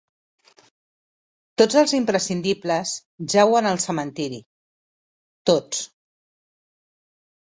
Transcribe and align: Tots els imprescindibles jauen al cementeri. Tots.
Tots 1.61 1.75
els 1.81 1.91
imprescindibles 1.97 2.93
jauen 3.33 3.69
al 3.73 3.77
cementeri. 3.83 4.39
Tots. 5.51 5.83